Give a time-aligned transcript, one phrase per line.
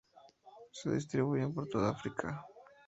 [0.71, 2.43] Se distribuyen por toda África.